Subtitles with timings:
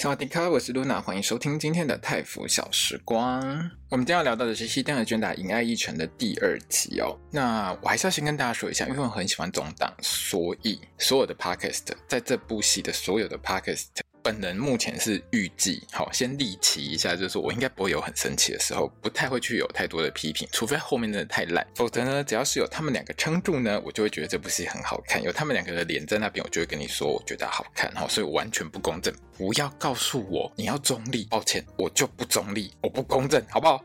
[0.00, 3.42] 萨迪卡，我是露娜，欢迎收听今天的泰服小时光。
[3.88, 7.18] 我们今天要聊到的是《西单的卷打银爱一城》的第二集哦。
[7.32, 13.86] 那我还是要先跟大家说一下，因为我很喜欢总档，所以所有的 Podcast 在这部戏的所有的 Podcast。
[14.28, 25.22] 本人目前是预计，好，先立旗一下，就是我应该不会有很生气的时候，不太会去有太多的批评，除非后面真的太烂，否则呢，只要是有他们两个撑住呢，我就会觉得这部戏很好看。
[25.22, 33.82] 有他们两个的脸在那边，我就会跟你说，我觉得好看，哈，所以完全不公正，不要告诉我你要中立，抱歉，我就不中立，我不公正，好不好？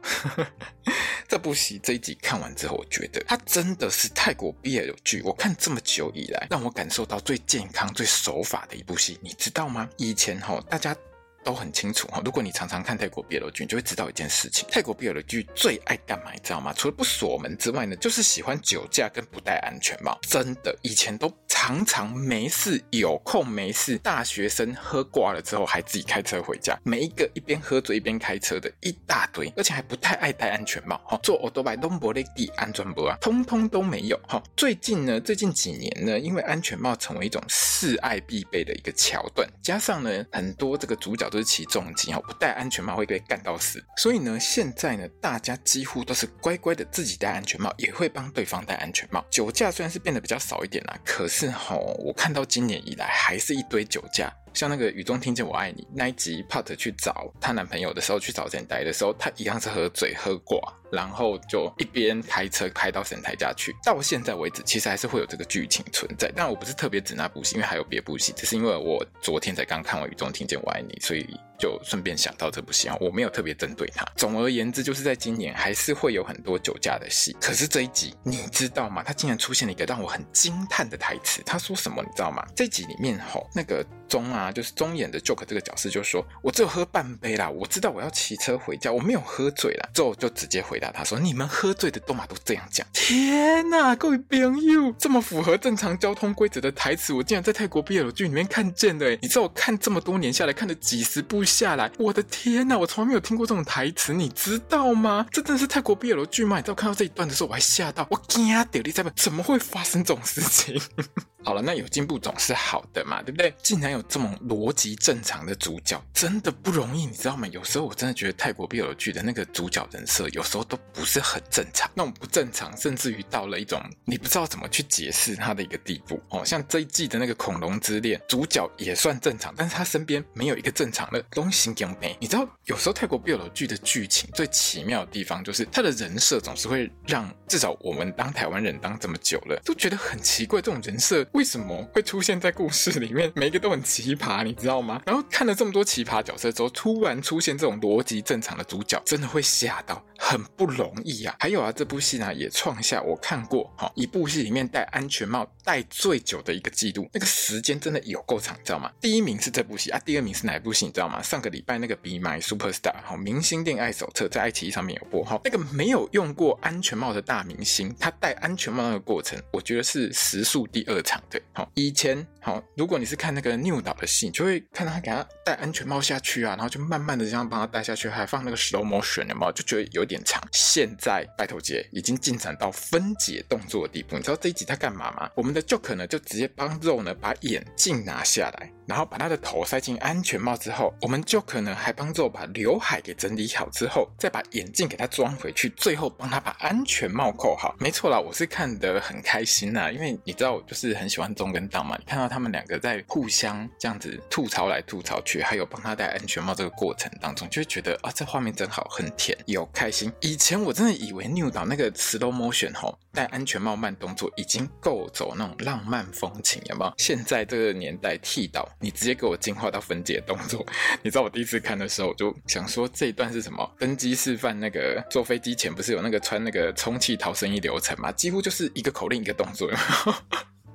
[1.33, 9.89] 这部戏这一集看完之后，我觉得它真的是泰国 BL 剧，我看这么久以来，让我感受到最健康、最守法的一部戏，你知道吗？
[9.97, 10.95] 以前哈，大家。
[11.43, 16.31] 都很清楚哈，如果你常常看泰国 BL 剧，你就会知道一件事情：泰国 BL 剧最爱干嘛？
[16.33, 16.73] 你知道吗？
[16.75, 20.17] 除了不锁门之外呢，就是喜欢酒驾跟不戴安全帽。
[20.21, 31.19] 真的，以前都常常没事，有空没事，大学生喝挂了之后还自己开车回家，每一个一边喝醉一边开车的一大堆，而且还不太爱戴安全帽哈。
[31.21, 34.41] 做欧多拜东伯雷蒂安全帽啊，通通都没有哈。
[34.55, 41.29] 最近呢，最近几年呢，因为安全帽成为一种示爱必备的一个桥段，加上呢，很多这个主角。
[41.33, 43.83] 都是骑重机哦，不戴安全帽会被干到死。
[43.97, 49.25] 所以呢，现在呢，大家几乎都是乖乖的自己戴安全帽，也会帮对方戴安全帽。
[49.29, 54.31] 酒驾虽然是变得比较少一点啦，可是吼，我看到今年以来还是一堆酒驾。
[54.53, 60.59] 像那个雨中听见我爱你那一集，Part 去找她男朋友的时候，去找神台的时候，她一样是喝醉喝挂，
[60.91, 63.75] 然后就一边开车开到神台家去。
[63.83, 66.31] 到现在为止，其实还是会有这个剧情存在。
[66.35, 71.27] 但我不是特别指那部戏，因为还有别部戏，只是因为我昨天才刚看完雨中听见我爱你，所以
[71.57, 72.97] 就顺便想到这部戏啊。
[72.99, 74.05] 我没有特别针对它。
[74.15, 77.35] 总而言之，就是在今年还是会有很多酒驾的戏。
[77.39, 79.03] 可是这一集你知道吗？
[79.03, 81.41] 他竟然出现了一个让我很惊叹的台词。
[81.45, 82.01] 他说什么？
[82.03, 82.45] 你知道吗？
[82.55, 83.85] 这集里面吼那个。
[84.09, 99.09] 中啊，就是中演的 Joke 这个角色就说：“我只有喝半杯啦，我知道我要骑车回家，我没有喝醉啦。”之后就直接回答他说：“你们喝醉的都嘛都这样讲。”天哪，各位朋友，这么符合正常交通规则的台词，我竟然在泰国 BL 剧里面看见的！
[99.19, 105.25] 你知道我看这么多年下来，看了几十部下来，我的天呐，我从来没有听过这种台词，你知道吗？
[105.31, 106.57] 这真的是泰国 BL 剧吗？
[106.57, 108.63] 你知道看到这一段的时候，我还吓到，我惊啊！
[108.65, 110.79] 屌你在怎么会发生这种事情？
[111.45, 113.53] 好了，那有进步总是好的嘛，对不对？
[113.61, 117.45] 竟然有这么逻辑正常的主角，真的不容易，你知道吗？
[117.47, 126.45] 有时候我真的觉得泰国 BL 剧的那个主角人设，有时候都不是很正常，那种不正常，甚至于到了一种你不知道怎么去解释他的一个地步哦。
[126.45, 132.15] 像这一季的那个恐龙之恋， 主角也算正常，但是他身边没有一个正常的东西给没。
[132.19, 141.25] 你知道，有时候泰国 BL 剧的剧情最奇妙的地方，就是他的人设总是会让至少我们当台湾人当这么久了，都觉得很奇怪，这种人设。
[141.33, 143.31] 为什么会出现在故事里面？
[143.35, 145.01] 每一个都很奇葩，你知道吗？
[145.05, 150.03] 然后看了这么多奇葩角色之后，突然出现这种逻辑正常的主角，真的会吓到。
[150.25, 151.35] 很不容易啊！
[151.37, 158.89] 还有啊，这部戏呢也创下我看过哈一部戏里面戴安全帽戴最久的一个记录，那个时间真的有够长，你知道吗？
[159.01, 160.85] 第一名是这部戏啊，第二名是哪部戏？
[160.85, 161.21] 你知道吗？
[161.21, 171.39] 上个礼拜那个《Be My Superstar》哈，明星恋爱手册在爱奇艺上面有播哈，那个没有用过安全帽的大明星，他戴安全帽那个过程，我觉得是时数第二长的。
[171.51, 180.21] 好，以前好，如果你是看那个 New 导的戏，你就会看到他给他戴安全帽下去啊，然后就慢慢的这样帮他戴下去，还放那个 slow motion 的帽，就觉得有点。
[180.25, 184.15] 长，现在拜托姐已经进展到分解动作的地步。
[184.15, 185.29] 你知道这一集他干嘛吗？
[185.35, 197.75] 我们的 Joke 呢，就直接帮肉呢把眼镜拿下来，然后把他的头塞进安全帽之后，我们 Joke 呢还帮肉把刘海给整理好之后，再把眼镜给他装回去，最后帮他把安全帽扣好。
[197.79, 201.97] 没错啦，我是看得很开心呐，因为你知道我就是很喜欢中跟档嘛。
[201.99, 210.11] 你看到他们两个在互相这样子吐槽来吐槽去，还有帮他戴安全帽这个过程当中，就会觉得啊，这画面真好，很甜，有开心。
[210.19, 216.93] 以前我真的以为 New 岛那个 slow motion 吼，戴安全帽慢动作已经够走那种浪漫风情，有没有？
[216.97, 220.65] 现在这个年代剃刀，你直接给我进化到分解动作。
[221.03, 223.69] 你知道我第一次看的时候，我就想说这一段是什么？
[223.77, 228.11] 登机示范那个坐飞机前不是有那个穿那个充气逃生衣流程吗？
[228.13, 229.69] 几乎就是一个口令一个动作。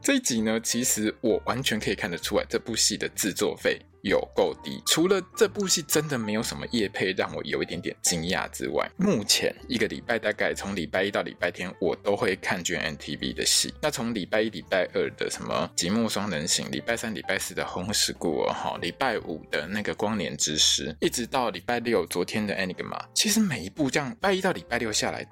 [0.00, 4.80] 这一集呢，其实我完全可以看得出来，这部戏的制作费有够低。
[4.86, 13.74] 除了这部戏真的没有什么夜配让我有一点点惊讶之外，目前一个礼拜大概从礼拜一到礼拜天，我都会看 GMMTV 的戏。
[13.82, 25.26] 那从礼拜一、礼拜二的什么《寂寞双人行》，礼拜三、礼拜四的《红石故儿》哈，礼拜五的那个《光年之时》，一直到礼拜六昨天的《Enigma》，其实每一部这样，拜一到礼拜六下来。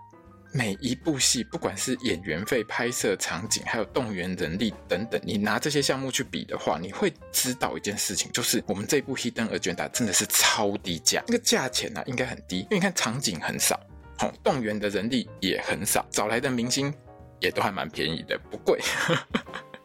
[0.56, 13.78] 每一部戏，不管是演员费、拍摄场景，还有动员人力等等，你拿这些项目去比的话，你会知道一件事情，就是我们这部《Hidden Agenda》真的是超低价，那个价钱呢、啊、应该很低，因为你看场景很少，
[14.16, 16.92] 好，动员的人力也很少，找来的明星
[17.38, 18.80] 也都还蛮便宜的，不贵。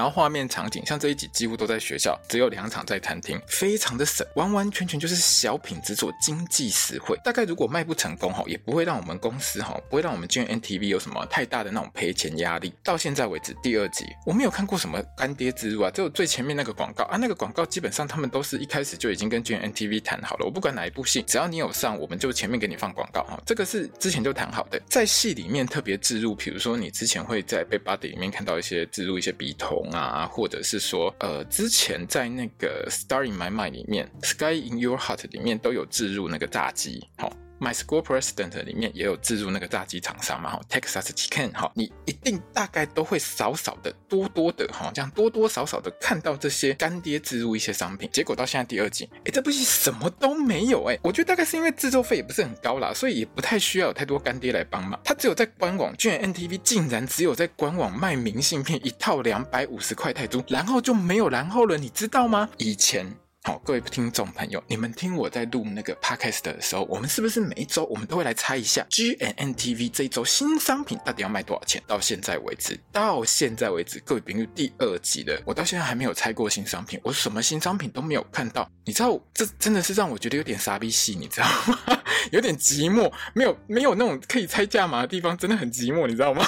[0.00, 7.14] 然后画面场景像这一集几乎都在学校，只有两场在餐厅，非常的省，完完全全就是小品制作，经济实惠。
[7.22, 12.72] 大概如果卖不成功哈，也不会让我们公司哈，不会让我们 GNTV 有什么太大的那种赔钱压力。
[12.82, 24.80] 到现在为止，第二集我没有看过什么干爹植入啊，只有最前面那个广告啊，那个广告基本上他们都是一开始就已经跟 GNTV 谈好了，我不管哪一部戏，只要你有上，我们就前面给你放广告哈，这个是之前就谈好的。
[24.88, 48.08] 在戏里面特别置入，比如说你之前会在 Bad Buddy 里面看到一些置入一些笔筒啊，或者是说，呃，之前在那个《Star in My Mind》里面，《Sky in Your Heart》里面都有置入那个炸鸡，好、My School President 里面也有置入那个炸鸡厂商嘛，哈，Texas Chicken 哈，你一定大概都会少少的、多多的哈，这样多多少少的看到这些干爹置入一些商品。
[48.10, 54.98] 结果到现在第二季，哎，这部戏什么都没有哎，我觉得大概是因为制作费也不是很高啦，所以也不太需要有太多干爹来帮忙。
[55.04, 62.48] 他只有在官网，居然 NTV 竟然只有在官网卖明信片一套两百五十块泰铢，然后就没有然后了，你知道吗？
[62.56, 63.14] 以前。
[63.42, 71.82] 好，各位听众朋友，你们听我在录那个 podcast 的时候，我们是不是每一周我们都会来猜一下 GMMTV 这一周新商品到底要卖多少钱？
[71.86, 78.70] 到现在为止，到现在为止，各位朋友，第二集了，我到现在还没有猜过新商品，我什么新商品都没有看到。
[78.84, 82.02] 你知道，这真的是让我觉得有点傻逼戏，你知道吗？
[82.32, 86.46] 有点寂寞，没有没有那种可以猜价码的地方，真的很寂寞，你知道吗？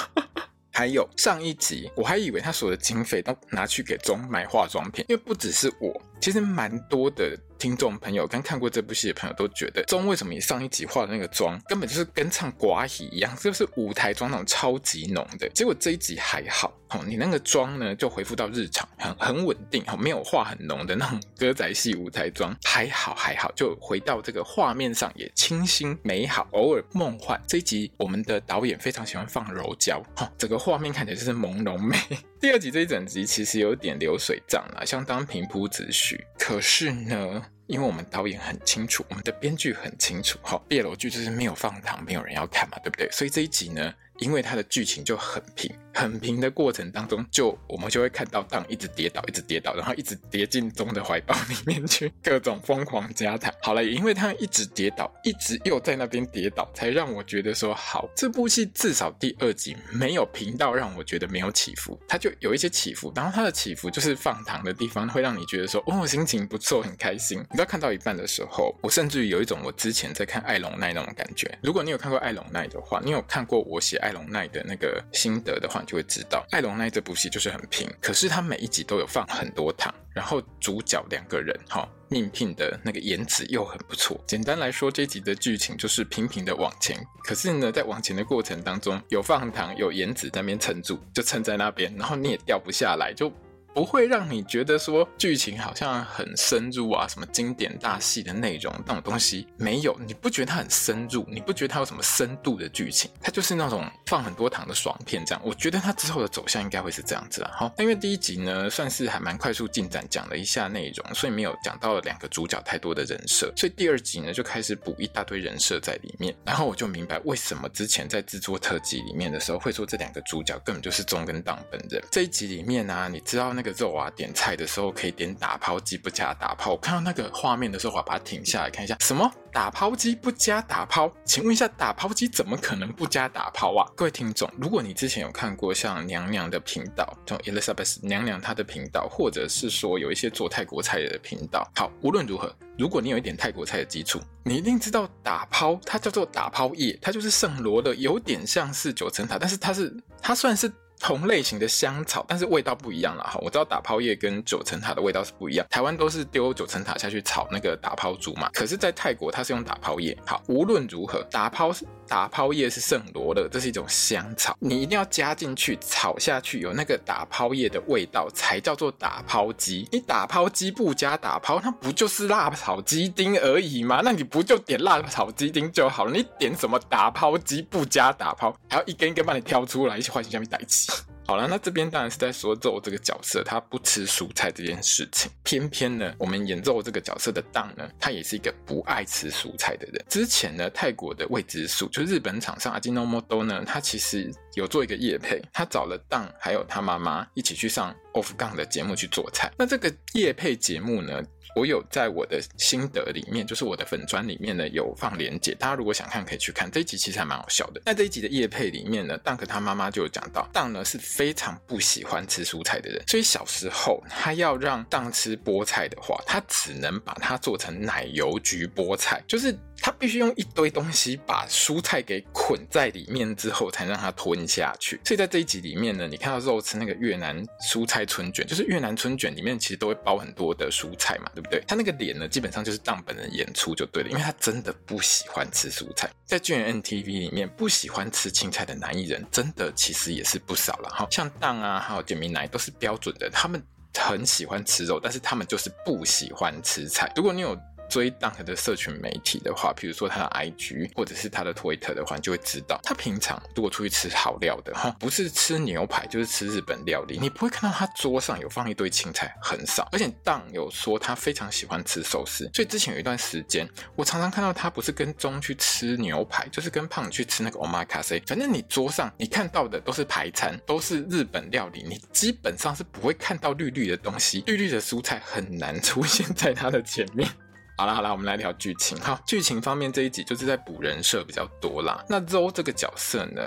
[0.73, 7.37] 还有上一集，我还以为他所有的经费都拿去给钟买化妆品，因为不只是我，其实蛮多的。
[7.57, 15.47] 听众朋友跟看过这部戏的朋友都觉得，钟为什么你上一集化的那个妆根本就是跟唱寡戏一样，就是舞台妆那种超级浓的。
[15.49, 27.41] 结果这一集还好，哦，你那个妆呢就恢复到日常，很很稳定，哦，没有化很浓的那种歌仔戏舞台妆，还好还好，就回到这个画面上也清新美好，偶尔梦幻。
[27.47, 31.97] 这一集我们的导演非常喜欢放柔焦，哈，整个画面看起来就是朦胧美。
[32.43, 37.41] 第二集这一整集其实有点流水账啦，相当平铺直叙，可是呢。
[37.67, 43.09] 因为我们导演很清楚，我们的编剧很清楚，哈，毕业楼剧就是没有放糖，没有人要看嘛，对不对？
[43.11, 45.73] 所以这一集呢，因为它的剧情就很平。
[45.93, 53.53] 很平的过程当中，就我们就会看到当一直跌倒，一直跌倒，然后一直跌进钟的怀抱里面去，各种疯狂加糖。
[53.61, 63.11] 好了，也因为他一直跌倒，一直又在那边跌倒，才让我觉得说好，这部戏至少第二集没有平到让我觉得没有起伏，它就有一些起伏。
[63.15, 67.39] 然后它的起伏就是放糖的地方，会让你觉得说哦，心情不错，很开心。
[67.39, 71.55] 你知道看到一半的时候，我甚至于有一种我之前在看艾龙奈那种感觉。
[71.61, 84.19] 如果你有看过艾龙奈的话，你有看过我写艾龙奈的那个心得的话，就会知道，《艾龙奈》这部戏就是很平，可是他每一集都有放很多糖，然后主角两个人哈，应聘的那个颜值又很不错。
[84.27, 93.31] 简单来说，这集的剧情就是平平的往前，可是呢，在往前的过程当中，有放糖，有颜值在那边撑住，就撑在那边，然后你也掉不下来，就。
[93.73, 101.25] 不会让你觉得说剧情好像很深入啊，什么经典大戏的内容那种东西没有，你不觉得它很深入？
[101.27, 103.09] 你不觉得它有什么深度的剧情？
[103.19, 105.41] 它就是那种放很多糖的爽片这样。
[105.43, 107.51] 我觉得它之后的走向应该会是这样子啊。
[107.55, 121.99] 好，那因为第一集呢算是还蛮快速进展，讲了一下内容，所以没有讲到两个主角太多的人设，所以第二集呢就开始补一大堆人设在里面，然后我就明白为什么之前在制作特辑里面的时候会说这两个主角根本就是中跟当本人。
[122.11, 123.62] 这一集里面呢、你知道那。
[123.63, 126.71] 个肉啊，点菜的时候可以点打抛鸡不加打抛。
[126.71, 131.11] 我看到那个画面的时候，我把它停下来看一下，什么打抛鸡不加打抛？
[131.25, 133.89] 请问一下，打抛鸡怎么可能不加打抛啊？
[133.95, 150.71] 各位听众，如果你之前有看过像娘娘的频道，像 Elizabeth 娘娘她的频道，或者是说有一些做泰国菜的频道，好，无论如何，如果你有一点泰国菜的基础，你一定知道打抛，它叫做打抛叶，它就是圣罗的，有点像是九层塔，但是它是它算是。
[151.03, 153.37] 同类型的香草，但是味道不一样了哈。
[153.41, 160.17] 我知道打抛叶跟九层塔的味道是不一样，台湾都是丢九层塔下去炒那个打抛猪嘛，可是，在泰国它是用打抛叶。
[160.25, 161.73] 好，无论如何，打抛
[162.07, 169.85] 打抛叶是圣罗勒，这是一种香草，你一定要加进去炒下去，有那个打抛叶的味道，才叫做打抛鸡。
[169.91, 173.99] 你打抛鸡不加打抛，它不就是辣炒鸡丁而已吗？
[174.05, 176.13] 那你不就点辣炒鸡丁就好了？
[176.13, 180.92] 你点什么打抛鸡不加打抛，还要一根一根帮你挑出来，一起换成下面代起。
[181.25, 185.31] 好了，那这边当然是在说肉这个角色他不吃蔬菜这件事情。
[185.43, 190.05] 偏偏呢，我们演肉这个角色的当呢，他也是一个不爱吃蔬菜的人。
[190.09, 199.51] 之前呢，泰国的未知数，就日本厂商阿基诺莫多呢，他其实有做一个业配，他找了当还有他妈妈一起去上 Off 杠的节目去做菜。
[199.57, 201.21] 那这个夜配节目呢，
[201.55, 206.69] 我有在我的心得里面，就是我的粉专里面呢有放连结，大家如果想看可以去看。
[206.71, 207.81] 这一集其实还蛮好笑的。
[207.85, 219.57] 在这一集的夜配里面呢，Dunk 他妈妈就有讲到，Dunk 呢是非常不喜欢吃蔬菜的人，所以小时候他要让 Dunk 吃菠菜的话，他只能把它做成奶油焗菠菜，就是。
[219.85, 224.97] 他必须用一堆东西把蔬菜给捆在里面之后，才让它吞下去。
[225.03, 231.61] 所以在这一集里面呢，你看到肉吃那个越南蔬菜春卷，就是越南春卷里面其实都会包很多的蔬菜嘛，对不对？
[231.67, 236.09] 他那个脸呢，基本上就是当本人演出就对了，因为他真的不喜欢吃蔬菜。
[236.25, 243.61] 在 GMMTV 里面，不喜欢吃青菜的男艺人真的其实也是不少了哈，像当啊，还有简明奶都是标准的，他们
[243.97, 247.11] 很喜欢吃肉，但是他们就是不喜欢吃菜。
[247.17, 247.59] 如果你有。
[247.93, 259.87] 追 Dunk 的社群媒体的话，比如说他的 IG 或者是他的 Twitter 的话，你就会知道他平常如果出去吃好料的哈，不是吃牛排就是吃日本料理，你不会看到他桌上有放一堆青菜，很少。
[259.91, 268.23] 而且当有说他非常喜欢吃寿司，所以之前有一段时间，我常常看到他不是跟中去吃牛排，就是跟胖去吃那个 Omakase。
[268.25, 277.29] 反正你桌上你看到的都是排餐，都是日本料理，你基本上是不会看到绿绿的东西，绿绿的蔬菜很难出现在他的前面。
[277.75, 278.95] 好啦好啦，我们来聊剧情。
[278.99, 282.05] 好，剧情方面这一集就是在补人设比较多啦。
[282.07, 283.41] 那 Zo 这个角色呢，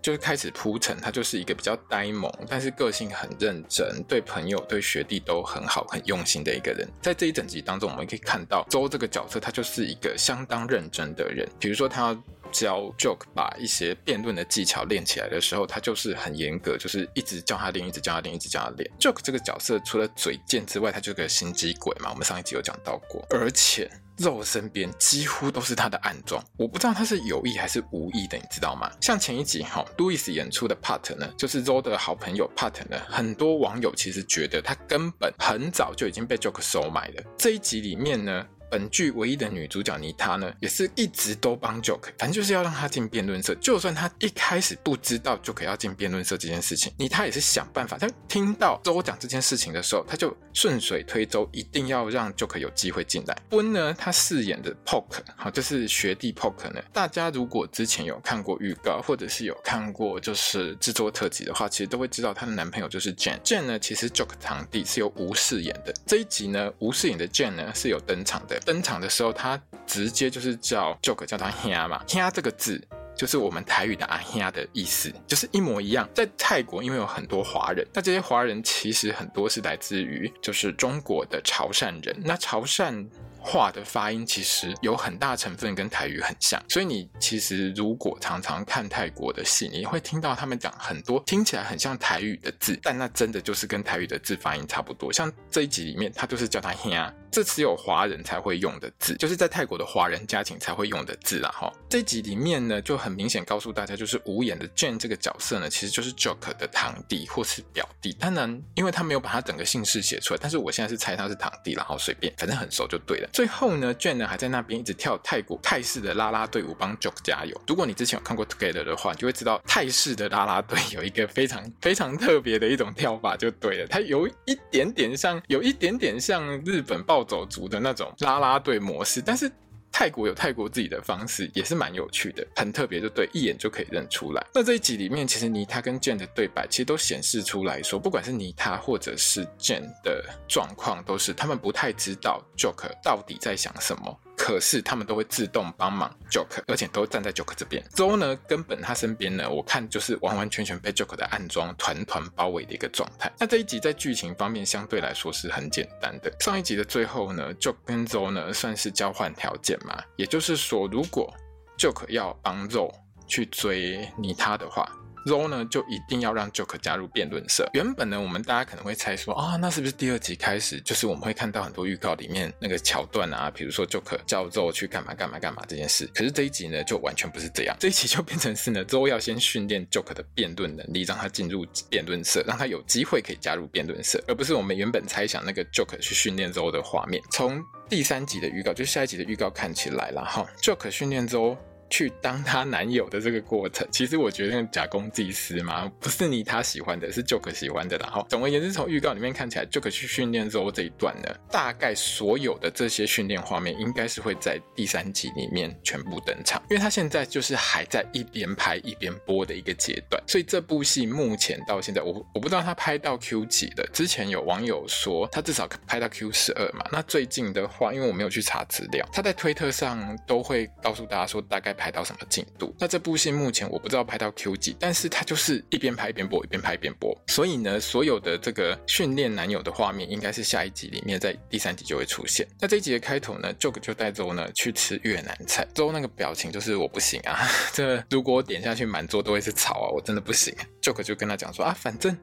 [0.00, 6.88] 就是开始铺陈，他就是一个比较呆萌，但是个性很认真，对朋友、对学弟都很好、很用心的一个人。
[7.02, 11.46] 在这一整集当中，我们可以看到 Zo 这个角色，他就是一个相当认真的人。
[11.60, 12.22] 比如说他要。
[12.58, 18.90] 教 Joke 把一些辩论的技巧练起来的时候，他就是很严格，就是一直教他练，一直教他练，一直教他练。
[18.98, 22.10] Joke 这个角色除了嘴贱之外，他就是个心机鬼嘛。
[22.10, 28.90] 我们上一集有讲到过，而且肉身边几乎都是他的暗桩，我不知道他是有意还是无意的，你知道吗？
[29.00, 37.22] 像前一集哈，Louis 演出的 Pat 呢，就是 Roe 的好朋友 Pat 呢，很多网友其实觉得他根本很早就已经被 Joke 收买了。
[37.36, 38.46] 这一集里面呢。
[38.70, 43.54] 本剧唯一的女主角妮塔呢，也是一直都帮 Joke，反正就是要让他进辩论社。
[43.56, 47.96] 就算他一开始不知道 Joke 要进辩论社这件事情，妮塔也是想办法。
[47.96, 53.36] 他听到周讲这件事情的时候，他就顺水推舟，一定要让 Joke 有机会进来。
[53.50, 56.82] 温呢，他饰演的 Poke，好，就是学弟 Pok 呢。
[56.92, 63.38] 大家如果之前有看过预告，或者是有看过就是制作特辑的话，其实都会知道她的男朋友就是 Jane。
[63.42, 65.94] Jane 呢，其实 Joke 堂弟是由吴饰演的。
[66.04, 68.55] 这一集呢，吴饰演的 Jane 呢是有登场的。
[68.60, 72.82] 登场的时候，他直接就是叫 Joke 叫他兄嘛，兄这个字
[73.16, 76.08] 就是我们台语的阿兄的意思，就是一模一样。
[76.14, 83.06] 在泰国，因为有很多华人，那这些华人其实很多是来自于就是中国的潮汕人，那潮汕。
[83.46, 95.12] 话的发音其实有很大成分跟台语很像，所以你其实如果常常看泰国的戏，你会听到他们讲很多听起来很像台语的字，但那真的就是跟台语的字发音差不多。
[95.12, 96.92] 像这一集里面，他就是叫他兄，
[97.30, 101.48] 这只有华人才会用的字，就是在泰国的华人家庭才会用的字啦。
[101.50, 108.12] 哈，这一集里面呢，就很明显告诉大家，就是无眼的 Jane 这个角色呢，其实就是 Joker 的堂弟或是表弟。
[108.14, 113.28] 当然，因为他没有把他整个姓氏写出来，但是我现在是猜他是堂弟，然后随便，反正很熟就对了。
[113.36, 117.54] 最后呢卷呢还在那边一直跳泰国泰式的啦啦队舞帮 Joke 加油。
[117.66, 123.86] 如果你之前有看过 Together 的话，你就会知道泰式的啦啦队有一个非常非常特别的一种跳法，就对了。
[123.88, 129.52] 它有一点点像，有一点点像日本暴走族的那种啦啦队模式，但是。
[129.98, 134.46] 泰国有泰国自己的方式，也是蛮有趣的，很特别，就对，一眼就可以认出来。
[134.54, 144.20] 那这一集里面，其实妮塔跟 jan 的对白，其实都显示出来说，不管是妮塔或者是 jan 的状况，都是他们不太知道 Joke 到底在想什么。
[144.36, 147.82] 可是他们都会自动帮忙 Joke，而且都站在 Joker 这边。
[147.94, 153.32] Zo 呢，根本他身边呢，我看就是完完全全被 Joker 的暗装团团包围的一个状态。
[153.38, 156.32] 那这一集在剧情方面相对来说是很简单的。
[156.40, 161.32] 上一集的最后呢，Joke 跟 Zo 呢算是交换条件嘛，也就是说，如果
[161.78, 162.92] Joker 要帮 Zo
[163.26, 164.86] 去追妮他的话。
[165.26, 167.68] Zo 呢就一定要让 Joker 加入辩论社。
[167.74, 176.08] 原本呢，我们大家可能会猜说啊，那是不是第二集开始就是我们会看到很多预告里面那个桥段啊，比如说 Joker 叫 Zo 去干嘛干嘛干嘛这件事。
[176.14, 187.20] 可是这一集呢，就完全不是这样，这一集就变成是呢，Zo 要先训练 Joker 的辩论能力，让他进入辩论社，让他有机会可以加入辩论社，而不是我们原本猜想那个 Joker 去训练 Zo 的画面。
[187.32, 191.56] 从第三集的预告，就下一集的预告看起来了哈，Joker 训练 Zo
[191.88, 197.96] 去当她男友的这个过程， 其实我觉得假公济私嘛，不是你他喜欢的，是 Joker 喜欢的。
[197.98, 213.88] 然后总而言之，从预告里面看起来，Joker 去训练 Zo 这一段呢，大概所有的这些训练画面应该是会在第三集里面全部登场，因为他现在就是还在一边拍一边播的一个阶段，所以这部戏目前到现在，我我不知道他拍到 Q 几了。
[213.92, 221.75] 之前有网友说他至少拍到 Q 十二嘛，那最近的话，因为我没有去查资料，他在推特上都会告诉大家说大概。
[221.76, 222.74] 拍到什么进度？
[222.78, 227.16] 那这部戏目前我不知道拍到 Q 几，但是它就是一边拍一边播，一边拍一边播。
[227.28, 232.46] 所以呢，所有的这个训练男友的画面，应该是下一集里面在第三集就会出现。
[232.58, 240.54] 那这一集的开头呢，Joke 就带 Zoe 呢去吃越南菜，Zoe 那个表情就是我不行啊， 这如果我点下去满桌都会是草啊，我真的不行。
[240.82, 242.16] Joke 就跟他讲说啊，反正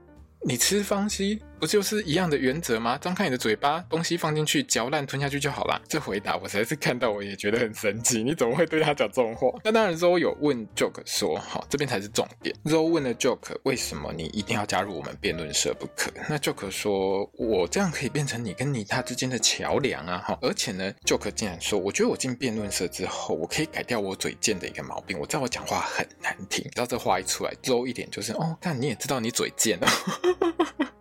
[0.46, 1.42] 你吃方西。
[1.63, 3.00] 不就是一样的原则吗？
[3.00, 5.82] 张开你的嘴巴，东西放进去，嚼烂吞下去就好了。
[5.88, 8.22] 这回答我实在是看到我也觉得很神奇。
[8.22, 9.48] 你怎么会对他讲这种话？
[9.63, 12.53] 那当然，Zoe 有问 Joke 说：“好，这边才是重点。
[12.65, 25.17] ”Zoe 问了 Joke：“ 为什么你一定要加入我们辩论社不可？”那 Joke 说：“我这样可以变成你跟你他之间的桥梁啊！”哈，而且呢，Joke 竟然说：“我觉得我进辩论社之后，我可以改掉我嘴贱的一个毛病。
[25.17, 29.88] 我知道我讲话很难听。”你知道这话一出来，Zoe 一点就是：“哦，但你也知道你嘴贱哦。”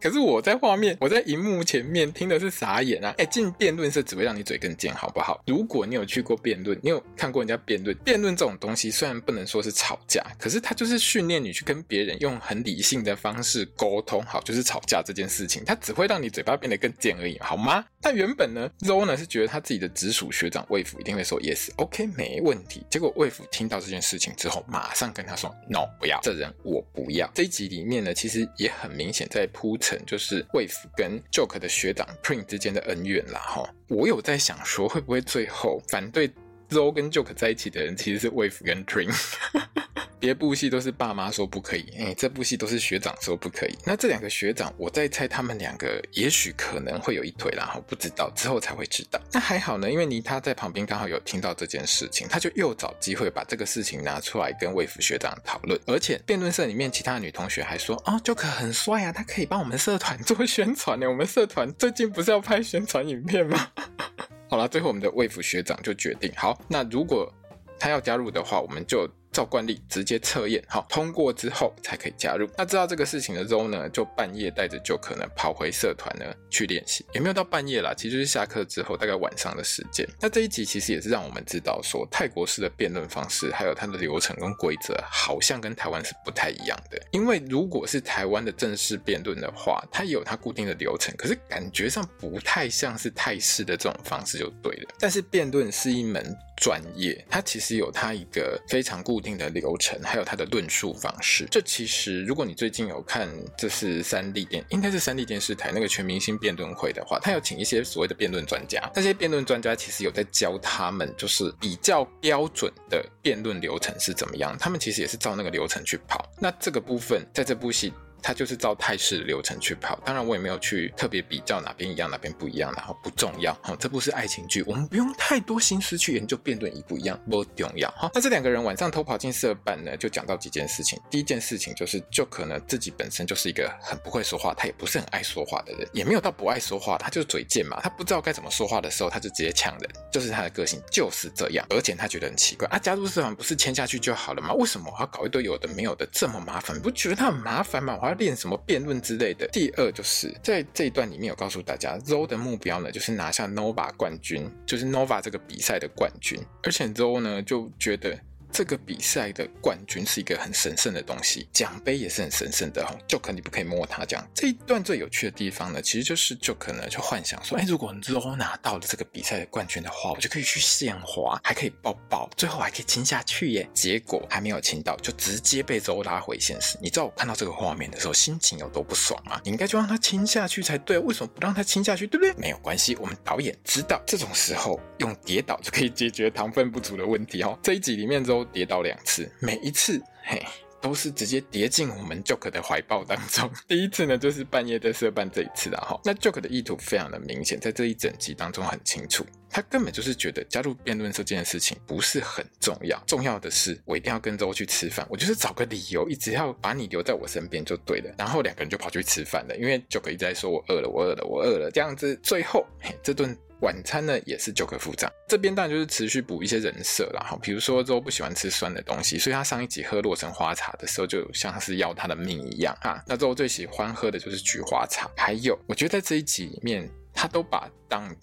[0.03, 3.15] 可是我在画面，我在荧幕前面听的是傻眼啊！
[3.19, 5.41] 哎，进辩论社只会让你嘴更贱，好不好？
[5.47, 17.85] 如果你有去过辩论，你有看过人家辩论，辩论这种东西虽然不能说是吵架，可是它就是训练你去跟别人用很理性的方式沟通，好，就是吵架这件事情，它只会让你嘴巴变得更贱而已，好吗？
[18.01, 22.85] 但原本呢，Zo 呢是觉得他自己的直属学长卫福一定会说 yes，OK，没问题。
[22.91, 27.31] 结果卫福听到这件事情之后，马上跟他说 no，不要，这人我不要。
[27.33, 33.41] 这一集里面呢，其实也很明显在铺陈，就是 Wave 跟 Joke 的学长 Pring 之间的恩怨啦。
[33.41, 36.31] 哈，我有在想说，会不会最后反对
[36.71, 39.13] Zoe 跟 Joke 在一起的人，其实是 Wave 跟 Pring。
[40.23, 43.77] 别部戏都是爸妈说不可以，哎，这部戏都是学长说不可以。
[43.85, 49.21] 那这两个学长，我在猜他们两个也许可能会有一腿，然后不知道之后才会知道。
[49.33, 55.77] 那还好呢，因为妮他在旁边刚好有听到这件事情，他就又找机会把这个事情拿出来跟魏福学长讨论。
[55.89, 61.11] 而且辩论社里面其他的女同学还说，哦，Joker 很帅啊，他可以帮我们社团做宣传呢。
[61.11, 63.73] 我们社团最近不是要拍宣传影片吗？
[64.49, 67.29] 好了，最后我们的魏福学长就决定，好，那如果
[67.77, 69.11] 他要加入的话，我们就。
[69.33, 72.47] 照惯例直接测验，好，通过之后才可以加入。
[72.57, 77.05] 那知道这个事情的 Zoe 呢，就半夜带着就可能跑回社团呢去练习。
[77.15, 80.07] 也没有到半夜啦，其实就是下课之后大概晚上的时间。
[80.21, 87.01] 那这一集其实也是让我们知道说，泰国式的辩论方式还有它的流程跟规则，好像跟台湾是不太一样的。
[87.11, 94.91] 因为如果是台湾的正式辩论的话，它也有它固定的流程，可是感觉上不太像是泰式的这种方式就对了。
[94.99, 96.23] 但是辩论是一门
[96.63, 101.45] 专业，它其实有它一个非常固定的流程，还有它的论述方式。
[101.51, 108.89] 这其实，如果你最近有看，这是三立电，应该是三立电视台那个全明星辩论会的话，他有请一些所谓的辩论专家。
[108.95, 114.57] 那些辩论专家其实有在教他们，就是比较标准的辩论流程是怎么样。
[114.57, 116.33] 他们其实也是照那个流程去跑。
[116.39, 117.93] 那这个部分在这部戏。
[118.23, 123.57] 他就是照泰式流程去跑，当然我也没有去特别比较哪边一样哪边不一样，然后不重要。
[123.63, 127.91] 好，这部是爱情剧，我们不用太多心思去研究辩论一不一样，不重要。
[127.97, 131.01] 好，那这两个人晚上偷跑进社办呢，就讲到几件事情。
[131.11, 141.67] 第一件事情就是，Joker 呢自己本身就是一个很不会说话，他也不是很爱说话的人，也没有到不爱说话，他就是嘴贱嘛，他不知道该怎么说话的时候，他就直接呛人，就是他的个性就是这样。
[141.71, 144.53] 而且他觉得很奇怪啊，加入社团不是签下去就好了吗？
[144.55, 146.77] 为什么我要搞一堆有的没有的这么麻烦？
[146.77, 147.99] 你不觉得他很麻烦吗？
[148.01, 149.01] 我练什么辩论？
[149.01, 149.49] 之类的。
[149.53, 158.19] 第二就是在这一段里面有告诉大家，Zoe 的目标呢就是拿下 Nova 冠军，就是 Nova 这个比赛的冠军，而且 Zoe 呢就觉得。
[158.53, 162.85] 这个比赛的冠军是一个很神圣的东西，奖杯也是很神圣的。
[162.85, 162.99] 哦。
[163.09, 164.05] 就可你不可以摸它。
[164.05, 173.69] 这样这一段最有趣的地方呢，其实就是就可能就幻想说，哎，如果 ZO 拿到了这个比赛的冠军的话，我就可以去献花，还可以抱抱，最后还可以亲下去耶。
[173.73, 176.77] 结果还没有亲到，就直接被 ZO 拉回现实。
[176.81, 179.41] 你知道我看到这个画面的时候心情有多不爽吗？
[179.45, 182.07] 你应该就让他亲下去才对，为什么不让他亲下去？
[182.07, 182.35] 对不对？
[182.35, 187.59] 没有关系，我们导演知道这种时候用跌倒就可以解决糖分不足的问题哦。
[187.63, 190.43] 这一集里面跌倒两次，每一次嘿
[190.81, 193.51] 都是直接跌进我们 Joke 的怀抱当中。
[193.69, 196.01] 第一次呢，就是半夜在社办这一次了哈。
[196.05, 199.25] 那 Joke 的意图非常的明显，在这一整集当中很清楚。
[199.55, 208.13] 他根本就是觉得加入辩论社这件事情不是很重要，重要的是我一定要跟周去吃饭，我就是找个理由，一直要把你留在我身边就对了。
[208.17, 215.11] 然后两个人就跑去吃饭了，因为 Joke 一直在说我饿了，我饿了，我饿了，这样子，最后嘿，这顿晚餐呢也是九个副长。
[215.27, 223.03] 这边当然就是持续补一些人设啦，哈，比如说周不喜欢吃酸的东西，所以他上一集喝洛神花茶的时候，就像是要他的命一样哈。
[223.07, 228.15] 那周最喜欢喝的就是菊花茶，还有我觉得在这一集里面，他都把当。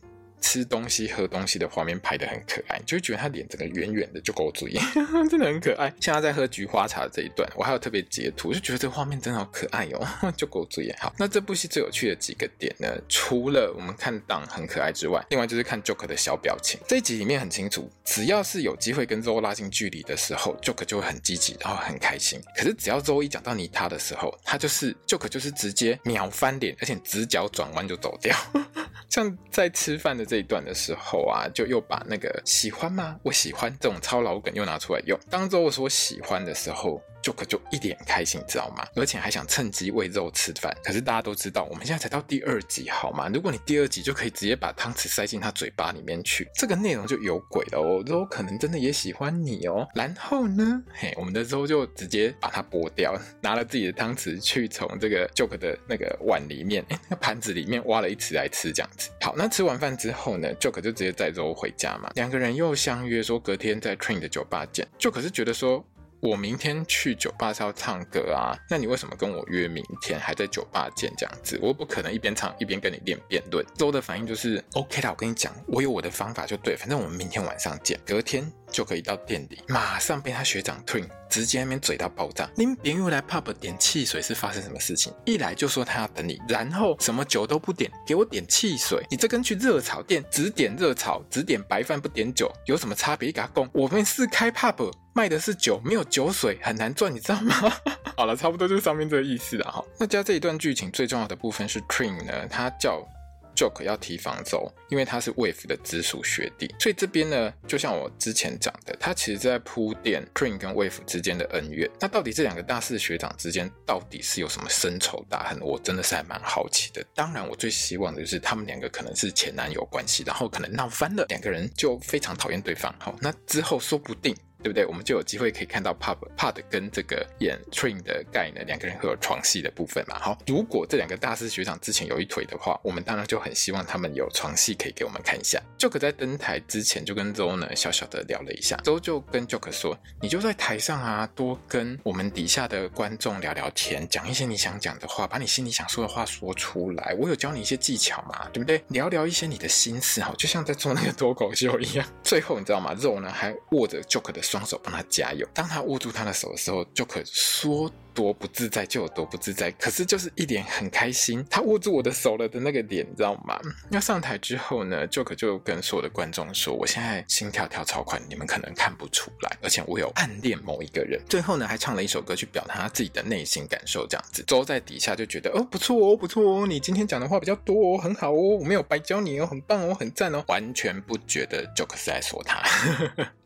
[0.42, 4.80] 吃东西、喝东西的画面拍得很可爱，就会觉得他脸整个圆圆的就够注意，
[5.30, 5.94] 真的很可爱。
[6.00, 10.92] 像他在喝菊花茶的这一段，我还有特别截图，就觉得这画面真的好可爱哦， 就够注意。
[11.00, 16.80] 好，那这部戏最有趣的几个点呢，除了我们看档很可爱之外，另外就是看 Joke 的小表情。
[16.88, 22.42] 这一集里面很清楚，只要是有机会跟 Zoe 拉近距离的时候，Joke 就会很积极，然后很开心。
[22.56, 28.36] 可是只要 Zoe 一讲到你他的时候，他就是 Joke 就是直接秒翻脸，而且直角转弯就走掉。
[29.10, 33.18] 像在吃饭的这一段的时候啊，就又把那个喜欢吗？
[33.24, 35.20] 我喜欢这种超老梗又拿出来用。
[35.30, 37.02] 当周我说喜欢的时候。
[37.24, 38.88] Joke 就一脸开心，知道吗？
[38.96, 40.76] 而且还想趁机喂肉吃饭。
[40.84, 43.30] 可是大家都知道，我们现在才到第二集，好吗？
[43.34, 48.04] 如果你第二集就可以直接把汤匙塞进他嘴巴里面去，这个内容就有鬼了哦。
[48.06, 49.88] 肉可能真的也喜欢你哦。
[49.94, 59.10] 然后呢，嘿，我们的肉就直接把它剥掉，拿了自己的汤匙去从这个 Joke 的那个碗里面，哎，那个盘子里面挖了一匙来吃，这样子。
[59.22, 62.10] 好，那吃完饭之后呢，Joke 就直接载肉回家嘛。
[62.16, 64.88] 两个人又相约说隔天在 Train 的酒吧见。
[64.98, 65.86] Joke 是觉得说。
[66.22, 71.58] 我明天去酒吧是要唱歌啊，那你为什么跟我约明天还在酒吧见这样子？
[71.62, 73.66] 我不可能一边唱一边跟你练辩论。
[73.78, 82.50] 周的反应就是 OK 啦，我跟你讲，我有我的方法就对，反正我们明天晚上见，隔天就可以到店里，马上被他学长 Twin 直接那边嘴到爆炸。
[82.56, 85.14] 你们别又来 pub 点汽水是发生什么事情？
[85.26, 93.28] 一来就说他要等你，然后什么酒都不点，给我点汽水，你这跟去热炒店只点热炒，只点白饭不点酒有什么差别？
[93.28, 94.92] 你给他讲，我们是开 pub。
[95.20, 97.54] 卖的是酒，没有酒水很难赚，你知道吗？
[98.16, 99.84] 好了，差不多就是上面这个意思了哈。
[99.98, 103.06] 那加这一段剧情最重要的部分是 Trin 呢，他叫
[103.54, 111.90] Joke 要提防走，因为他是 Wave 的直属学弟，所以这边呢，就像我之前讲的，他其实在铺垫 Trin 跟 Wave 之间的恩怨。
[112.00, 115.60] 那到底这两个大四学长之间到底是有什么深仇大恨？
[115.60, 117.06] 我真的是还蛮好奇的。
[117.14, 122.96] 当然，我最希望的就是他们两个可能是前男友关系，然后可能闹翻了，两个人就非常讨厌对方。
[123.00, 124.34] 好，那之后说不定。
[124.62, 124.86] 对不对？
[124.86, 130.20] 我们就有机会可以看到 Pub PUD 跟这个演 TRAIN 的盖呢，两个人会有床戏的部分嘛。
[130.20, 135.62] 好，如果这两个大师学长之前有一腿的话，我们当然就很希望他们有床戏可以给我们看一下。
[135.78, 147.16] Joke 在登台之前就跟周呢小小的聊了一下，周就跟 Joke 说：“你就在台上啊，多跟我们底下的观众聊聊天，讲一些你想讲的话，把你心里想说的话说出来。
[147.18, 148.84] 我有教你一些技巧嘛，对不对？
[148.90, 152.06] 聊聊一些你的心事，哈，就像在做那个脱口秀一样。
[152.24, 152.94] 最后你知道吗？
[153.00, 154.42] 肉呢还握着 Joke 的。
[154.50, 155.48] 双手帮他加油。
[155.54, 159.70] 当他握住他的手的时候，就可说多不自在就有多不自在。
[159.72, 163.60] 可是就是一脸很开心，他握住我的手了的那个脸，你知道吗？
[163.90, 174.44] 那上台之后呢，Joke 就跟所有的观众说：“我现在心跳跳超快，你们可能看不出来，而且我有暗恋某一个人。”最后呢，还唱了一首歌去表达他自己的内心感受，这样子。
[174.48, 182.62] 周在底下就觉得：“哦，不错哦，不错哦，你今天讲的话比较多哦，很好哦，我没有白教你哦，很棒哦，很赞哦，完全不觉得 Joke 是在说他。”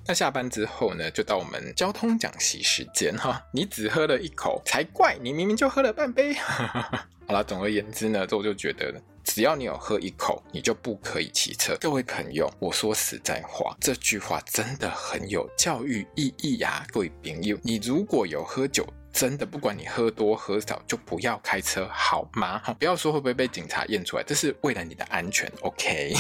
[0.06, 3.42] 那下班之后呢，就到我们交通讲习时间哈。
[3.54, 6.34] 你只喝了一口才怪，你明明就喝了半杯。
[7.26, 11.78] 好了，总而言之呢，我就觉得，只要你有喝一口，你就不可以骑车。
[11.80, 16.86] 各位朋友，我说实在话，这句话真的很有教育意义呀。
[16.92, 22.60] 各位朋友，你如果有喝酒，真的不管你喝多喝少，就不要开车好吗？
[22.60, 25.50] 哈，不要说会不会被警察验出来，这是为了你的安全。
[25.62, 26.14] OK。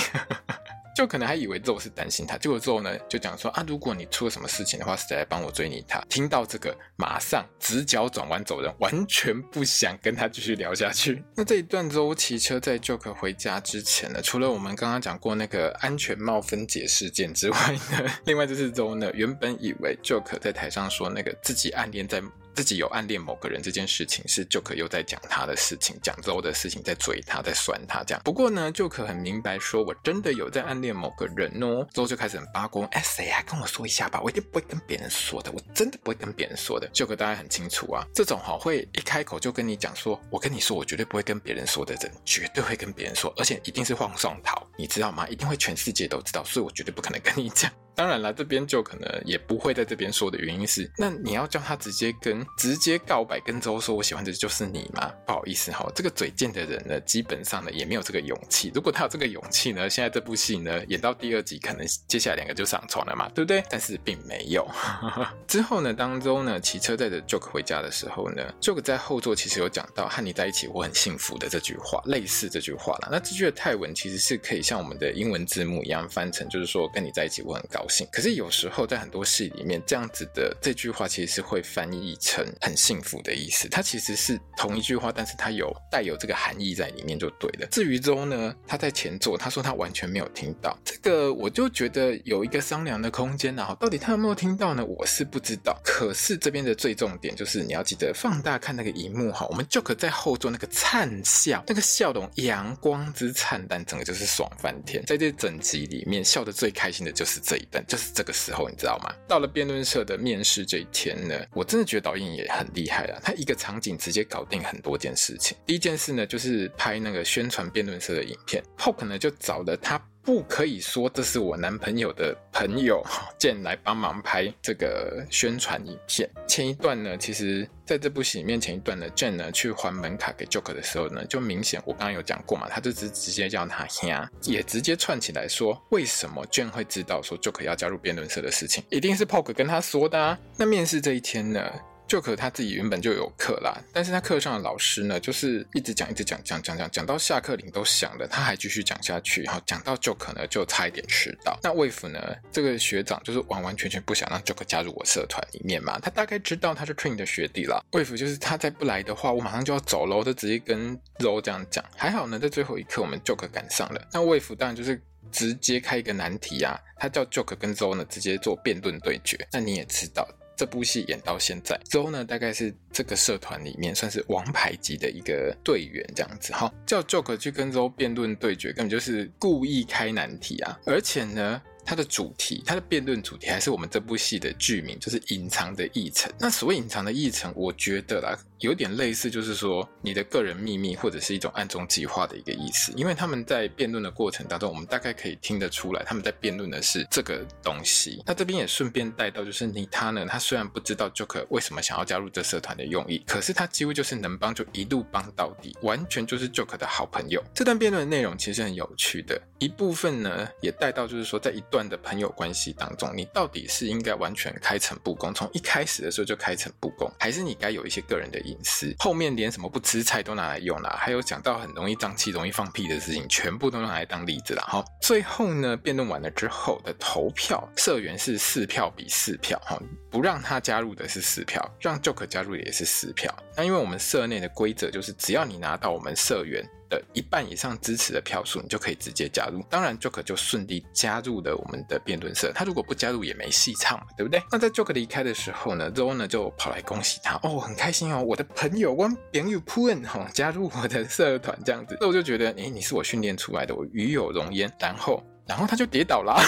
[0.96, 6.00] 就可能还以为肉是担心他，结果之后呢，就讲说啊，如果你出了什么事情的话，谁来帮我追你他？
[6.10, 11.24] 听到这个，马上直角转弯走人，完全不想跟他继续聊下去。
[11.36, 17.58] 那这一段周骑车在 Joke 回家之前呢，除了我们刚刚讲过那个安全帽分解事件之外
[17.92, 22.22] 呢， 另外就是周呢，原本以为 Joke 在台上说那个自己暗恋在。
[22.56, 28.22] 自己有暗恋某个人这件事情，是 Joke 又在讲他的事情，讲周的事情，在追他，在酸他这样。
[28.24, 31.88] 不过呢，Joke 很明白，说我真的有在暗恋某个人哦。
[31.94, 33.42] 之后就开始很八卦，哎，谁啊？
[33.46, 36.88] 跟我说一下吧，我一定不会跟别人说的，我真的不会跟别人说的。
[36.90, 45.28] Joke 大家很清楚啊，这种好会一开口就跟你讲说，我跟你说，我绝对不会跟别人说的人，绝对会跟别人说，而且一定是放双桃，你知道吗？
[45.28, 47.72] 一定会全世界都知道，所以我绝对不可能跟你讲。
[47.96, 55.12] 当然了，这边就可能也不会在这边说的原因是，那你要叫他直接跟直接告白，跟周说我喜欢的就是你吗？
[55.26, 58.72] 不好意思哈，这个嘴贱的人呢，基本上呢也没有这个勇气。
[58.74, 63.64] 如果他有这个勇气呢，现在这部戏呢演到第二集，可能接下来两个就上床了嘛，对不对？
[63.70, 64.68] 但是并没有。
[65.48, 73.10] 之后呢，当周呢骑车载着 Joke 回家的时候呢，Joke 在后座其实有讲到和你在一起我很幸福的这句话，类似这句话啦。
[73.12, 83.68] 那这句的泰文其实是可以像我们的英文字幕一样翻成，就是说跟你在一起我很高可是有时候在很多戏里面，这样子的这句话其实是会翻译成很幸福的意思。
[83.70, 87.68] 它其实是同一句话，但是它有带有这个含义在里面就对了。
[87.72, 93.56] 至于周呢，他在前座，他说他完全没有听到这个，我就觉得有一个商量的空间。
[93.56, 94.84] 然后到底他有没有听到呢？
[94.86, 95.80] 我是不知道。
[95.84, 105.04] 可是这边的最重点就是你要记得放大看那个荧幕哈，我们 Joke 在后座那个灿笑，那个笑容阳光之灿烂，整个就是爽翻天。
[105.06, 109.14] 在这整集里面笑得最开心的就是这一但，就是这个时候，你知道吗？
[109.28, 115.58] 到了辩论社的面试这一天呢，我真的觉得导演也很厉害啊，他一个场景直接搞定很多件事情。
[115.66, 120.00] 第一件事呢，就是拍那个宣传辩论社的影片，Poke 呢就找了他。
[120.24, 123.06] 不可以说这是我男朋友的朋友
[123.38, 126.30] Jen 来帮忙拍这个宣传影片。
[126.48, 134.10] 前一段呢，其实在这部戏里面，前一段呢，Jen 呢去还门卡给 Joker 的时候呢，就明显我刚刚有讲过嘛，他就直直接叫他兄，
[134.44, 140.40] 也直接串起来说，为什么 Jen 会知道说 Joker 要加入辩论社的事情，一定是 Poke 跟他说的啊。
[140.56, 141.70] 那面试这一天呢
[142.14, 151.60] ？Joke 他自己原本就有课啦，但是他课上的老师呢，就是一直讲，一直讲，讲讲讲讲到下课铃都响了，他还继续讲下去，然后讲到 Joke 呢，就差一点迟到。
[151.64, 157.84] 那 wf 呢，这个学长就是完完全全不想让 Joke 加入我社团里面嘛，他大概知道他是 Train 的学弟啦。
[157.92, 161.84] Wave 就是他再不来的话，我马上就要走喽，就直接跟 Zo 这样讲。
[161.98, 164.08] 还好呢，在最后一刻我们 Joke 赶上了。
[164.12, 169.48] 那 Wave 当然就是直接开一个难题啊，他叫 Joke 跟 Zo 呢直接做辩论对决。
[169.52, 170.28] 那你也知道。
[170.64, 181.62] 这部戏演到现在，周呢大概是这个社团里面算是王牌级的一个队员这样子哈，叫 Joke 去跟周辩论对决，根本就是故意开难题啊，而且呢。
[181.86, 186.32] 它的主题，它的辩论主题还是我们这部戏的剧名，就是隐藏的议程。
[186.40, 192.94] 那所谓隐藏的议程，我觉得啦，有点类似，就是说你的个人秘密或者是一种暗中计划的一个意思。
[192.96, 198.24] 因为他们在辩论的过程当中，我们大概可以听得出来，他们在辩论的是这个东西。
[198.26, 207.44] 那这边也顺便带到，就是你他呢，他虽然不知道 Joker 为什么想要加入这社团的用意，可是他几乎就是能帮就一路帮到底，完全就是 Joker 的好朋友。
[207.54, 211.62] 这段辩论的内容其实很有趣的，一部分呢也带到，就是说在一。
[211.74, 218.96] 段的朋友关系当中，你到底是应该完全开诚布公，从一开始的时候就开诚布公，还是你该有一些个人的意隐私？
[219.00, 224.64] 后面连什么不吃菜都拿来用啦，还有讲到很容易胀气、容易放屁的事情，全部都拿来当例子啦。
[224.68, 233.34] 哈，最后呢，辩论完了之后的投票，社员是四票比四票，哈，不让他加入的是四票，让 Joke 加入的也是四票。
[233.56, 237.02] 那因为我们社内的规则就是，只要你拿到我们社员的。
[237.14, 239.64] 一半以上支持的票数，你就可以直接加入。
[239.70, 242.52] 当然，Joker 就顺利加入了我们的辩论社。
[242.54, 244.42] 他如果不加入也没戏唱嘛，对不对？
[244.52, 251.98] 那在 Joker 离开的时候呢，Zo 呢就跑来恭喜他，哦，很开心哦，我的朋友，我朋友 Puen 哈，加入我的社团这样子。
[252.00, 254.72] 那我就觉得，哎，你是我训练出来的，我与有荣焉。
[254.80, 256.40] 然后，然后他就跌倒了。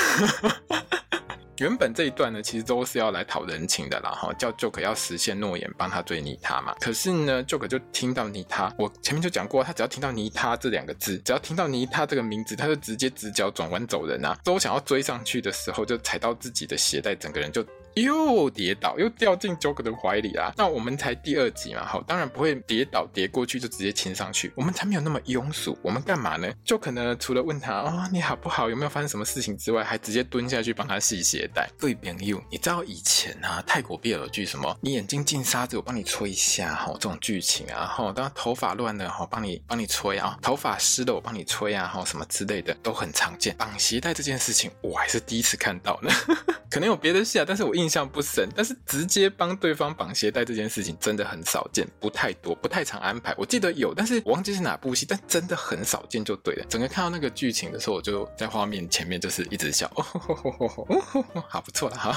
[1.57, 6.75] 原本这一段呢，其实都是要来讨人情的啦，哈，叫 Joker 要实现诺言，帮他追妮他嘛。
[6.81, 14.37] 可是呢，Joker 就听到妮他，我前面就讲过，他只要听到妮他这两个字，只要听到妮他这个名字，他就直接直角转弯走人啊。
[14.43, 17.65] 都想要追上去的时候，就踩到自己的鞋带，整个人就。
[17.95, 20.53] 又跌倒，又掉进 Joker 的怀里啦。
[20.57, 25.77] 那我们才第二集嘛，好，当然不会跌倒跌过去就直接亲上去，我们才没有那么庸俗。
[25.81, 31.69] 我们干嘛呢？Joke 呢，除了问他哦，你好不好，有没有发生什么事情之外，还直接蹲下去帮他系鞋带。
[31.77, 43.55] 各位朋友，你知道以前啊，泰国 BL 剧什么，你眼睛进沙子，我帮你吹一下，哈，这种剧情啊，哈，当头发乱了，哈，帮你帮你吹啊，头发湿了，我帮你吹啊，哈，什么之类的都很常见。
[43.55, 46.11] 绑鞋带这件事情，我还是第一次看到呢，
[46.69, 47.84] 可能有别的戏啊，但是我印。
[47.85, 53.31] 印象不深，但是直接帮对方绑鞋带这件事情真的很少见，不太多，不太常安排。
[53.37, 56.65] 我记得有，但是我忘记是哪部戏，但真的很少见就对了。
[56.67, 60.87] 整个看到那个剧情的时候，我就在画面前面就是一直笑，哦吼吼吼吼
[61.35, 62.11] 哦、好不错了哈。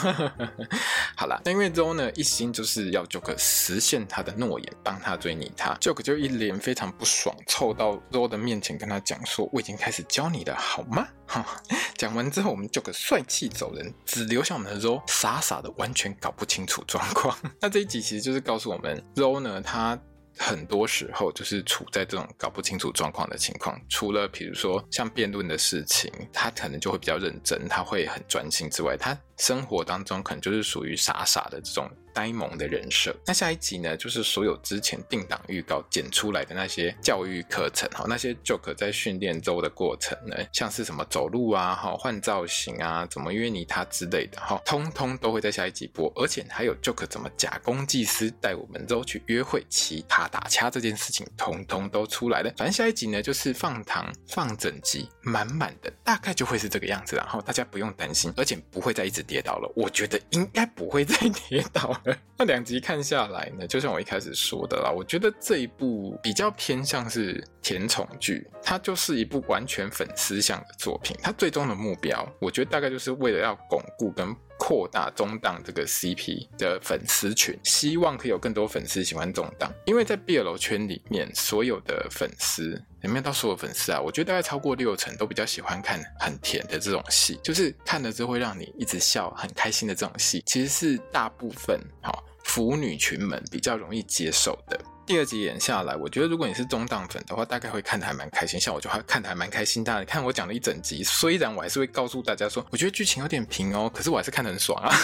[1.14, 11.62] 好了，那因为 Zo 呢一心就是要 Joke 实现他的诺言，帮他追妮他，Joke 就一脸非常不爽，凑到 Zo 的面前跟他讲说：“我已经开始教你了，好吗？”哈，
[11.96, 17.36] 讲完之后，我们 Joke 帅气走人，只留下我们的 Zo 傻傻的，完全搞不清楚状况。
[17.60, 20.00] 那这一集其实就是告诉我们，Zo 呢，他
[20.38, 23.78] 很多时候就是处在这种搞不清楚状况的情况。
[23.88, 31.90] 除了比如说像辩论的事情，他可能就会比较认真，他会很专心之外，他生活当中可能就是属于傻傻的这种。
[32.18, 33.14] 呆萌的人设。
[33.24, 46.12] 那下一集呢，就是所有之前定档预告剪出来的那些教育课程哈，那些 Joke 在训练周的过程呢，像是什么走路啊、哈换造型啊、怎么约你他之类的哈，通通都会在下一集播。
[46.16, 52.52] 而且还有 Joke 怎么假公济私带我们周去约会、其他打掐这件事情，通通都出来了。
[52.56, 57.14] 反正下一集呢，就是放糖放整集，满满的，大概就会是这个样子。
[57.14, 59.72] 然后大家不用担心，而且不会再一直跌倒了。
[59.76, 61.16] 我觉得应该不会再
[61.48, 62.07] 跌倒了。
[62.38, 71.16] 那两集看下来呢，就像我一开始说的啦，我觉得这一部比较偏向是甜宠剧，它就是一部完全粉丝向的作品。
[71.22, 79.72] 它最终的目标，我觉得大概就是为了要巩固跟扩大中档这个 CP 的粉丝群，希望可以有更多粉丝喜欢中档。
[79.86, 92.24] 因为在 BL 圈里面，所有的粉丝，也没有到所有粉丝啊，我觉得大概超过六成都比较喜欢看很甜的这种戏，就是看了之后会让你一直笑、很开心的这种戏，其实是大部分好。
[92.44, 94.80] 腐女群们比较容易接受的。
[95.08, 98.60] 第二集演下来，我觉得如果你是中档粉的话，大概会看的还蛮开心。
[98.60, 99.82] 像我就还看的还蛮开心。
[99.82, 104.94] 大家看我讲了一整集，虽然我还是会告诉大家说，我觉得剧情有点平哦，可是我还是看的很爽啊。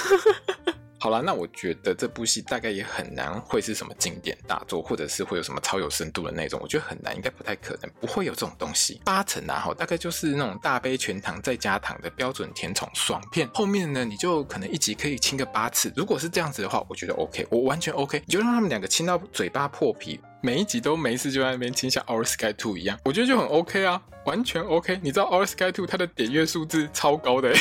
[1.05, 9.03] 好啦，那我觉得这部戏大概也很难会是什么经典大作，或者是会有什么超有深度的那种，我觉得很难，应该不太可能，不会有这种东西。
[9.05, 13.47] 八成啊，哈，大概就是那种大杯全糖再加糖的标准甜宠爽片。
[13.53, 15.93] 后面呢，你就可能一集可以亲个八次。
[15.95, 18.23] 如果是这样子的话，我觉得 OK，我完全 OK。
[18.25, 24.99] 你就让他们两个亲到嘴巴破皮，每一集都没事就在那边亲像《Our Sky Two》一样，我觉得就很 OK 啊，完全 OK。
[25.03, 27.61] 你知道《Our Sky Two》它的点阅数字超高的欸。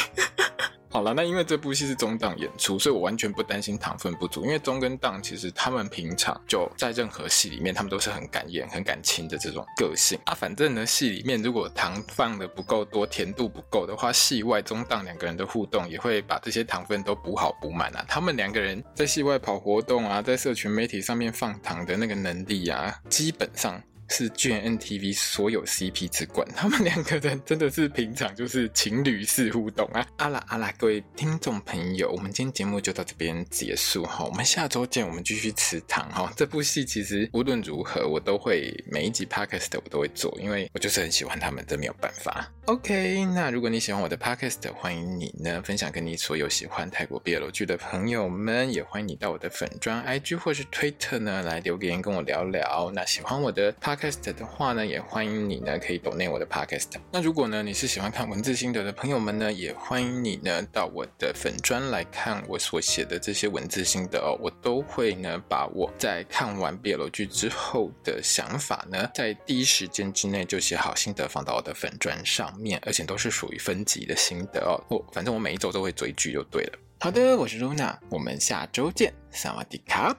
[0.93, 4.45] 好了，那因为这部戏是中档演出，所以我完全不担心糖分不足。
[4.45, 10.36] 因为中跟档其实他们平常就在任何戏里面，他们都是很敢演、很敢亲的这种个性啊。
[10.36, 18.06] 反正呢，戏里面如果糖放的不够多，甜度不够的话，戏外中档两个人的互动也会把这些糖分都补好补满啊。
[18.08, 23.82] 他们两个人在戏外跑活动啊，在社群媒体上面放糖的那个能力啊，基本上。
[24.13, 30.06] 是 G N T V 所有 CP 之冠， 他们两个人真的是平常就是情侣式互动啊！
[30.17, 36.32] 阿啦阿啦，各位听众朋友，我们今天节目就到这边结束哈，我们下周见，我们继续吃糖哈。
[36.38, 42.47] 这部戏其实无论如何，我都会每一集 Podcast 我都会做，因为我就是很喜欢他们，这没有办法。
[42.65, 52.91] OK，那如果你喜欢我的 Podcast，欢迎你呢分享给你所有喜欢泰国 BL 剧的朋友们，也欢迎你到我的粉专 IG 或是 Twitter 呢来留言跟我聊聊。
[52.93, 54.03] 那喜欢我的 Pod。
[54.04, 56.89] Podcast 的话呢，也欢迎你呢可以 donate 我的 Podcast。
[57.10, 64.36] 那如果呢你是喜欢看文字心得的朋友们呢，也欢迎你呢到我的粉专来看我所写的这些文字心得哦。
[64.42, 74.76] 我都会呢把我在看完 BL 剧之后的想法呢，在第一时间之内就写好心得放到我的粉专上面，而且都是属于分级的心得哦。
[74.89, 76.80] 我反正我每一周都会追剧就对了。
[77.00, 80.13] 好的，我是 Luna，我们下周见，萨瓦迪卡。